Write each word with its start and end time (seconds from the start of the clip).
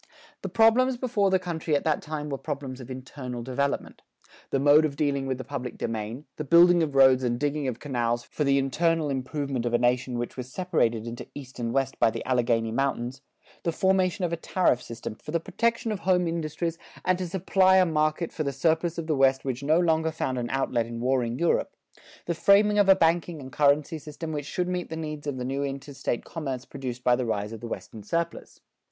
The 0.41 0.49
problems 0.49 0.97
before 0.97 1.29
the 1.29 1.37
country 1.37 1.75
at 1.75 1.83
that 1.83 2.01
time 2.01 2.29
were 2.29 2.39
problems 2.39 2.81
of 2.81 2.89
internal 2.89 3.43
development: 3.43 4.01
the 4.49 4.59
mode 4.59 4.83
of 4.83 4.95
dealing 4.95 5.27
with 5.27 5.37
the 5.37 5.43
public 5.43 5.77
domain; 5.77 6.25
the 6.37 6.43
building 6.43 6.81
of 6.81 6.95
roads 6.95 7.23
and 7.23 7.39
digging 7.39 7.67
of 7.67 7.77
canals 7.79 8.23
for 8.23 8.43
the 8.43 8.57
internal 8.57 9.11
improvement 9.11 9.63
of 9.63 9.75
a 9.75 9.77
nation 9.77 10.17
which 10.17 10.35
was 10.35 10.51
separated 10.51 11.05
into 11.05 11.27
East 11.35 11.59
and 11.59 11.71
West 11.71 11.99
by 11.99 12.09
the 12.09 12.25
Alleghany 12.27 12.71
Mountains; 12.71 13.21
the 13.61 13.71
formation 13.71 14.25
of 14.25 14.33
a 14.33 14.37
tariff 14.37 14.81
system 14.81 15.13
for 15.13 15.29
the 15.29 15.39
protection 15.39 15.91
of 15.91 15.99
home 15.99 16.27
industries 16.27 16.79
and 17.05 17.19
to 17.19 17.29
supply 17.29 17.77
a 17.77 17.85
market 17.85 18.31
for 18.33 18.41
the 18.41 18.51
surplus 18.51 18.97
of 18.97 19.05
the 19.05 19.13
West 19.15 19.45
which 19.45 19.61
no 19.61 19.79
longer 19.79 20.09
found 20.11 20.39
an 20.39 20.49
outlet 20.49 20.87
in 20.87 20.99
warring 20.99 21.37
Europe; 21.37 21.75
the 22.25 22.33
framing 22.33 22.79
of 22.79 22.89
a 22.89 22.95
banking 22.95 23.39
and 23.39 23.51
currency 23.51 23.99
system 23.99 24.31
which 24.31 24.47
should 24.47 24.67
meet 24.67 24.89
the 24.89 24.95
needs 24.97 25.27
of 25.27 25.37
the 25.37 25.45
new 25.45 25.63
interstate 25.63 26.25
commerce 26.25 26.65
produced 26.65 27.03
by 27.03 27.15
the 27.15 27.23
rise 27.27 27.51
of 27.51 27.61
the 27.61 27.67
western 27.67 28.01
surplus. 28.01 28.59